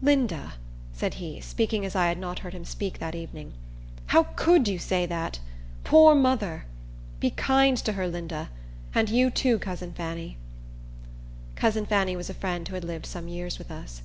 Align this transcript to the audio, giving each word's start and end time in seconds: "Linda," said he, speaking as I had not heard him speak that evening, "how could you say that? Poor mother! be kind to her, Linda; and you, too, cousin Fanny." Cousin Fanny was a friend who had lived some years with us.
"Linda," 0.00 0.54
said 0.92 1.14
he, 1.14 1.40
speaking 1.40 1.84
as 1.84 1.96
I 1.96 2.06
had 2.06 2.16
not 2.16 2.38
heard 2.38 2.52
him 2.52 2.64
speak 2.64 3.00
that 3.00 3.16
evening, 3.16 3.52
"how 4.06 4.28
could 4.36 4.68
you 4.68 4.78
say 4.78 5.06
that? 5.06 5.40
Poor 5.82 6.14
mother! 6.14 6.66
be 7.18 7.30
kind 7.30 7.76
to 7.78 7.94
her, 7.94 8.06
Linda; 8.06 8.48
and 8.94 9.10
you, 9.10 9.28
too, 9.28 9.58
cousin 9.58 9.92
Fanny." 9.92 10.36
Cousin 11.56 11.84
Fanny 11.84 12.14
was 12.14 12.30
a 12.30 12.34
friend 12.34 12.68
who 12.68 12.76
had 12.76 12.84
lived 12.84 13.06
some 13.06 13.26
years 13.26 13.58
with 13.58 13.72
us. 13.72 14.02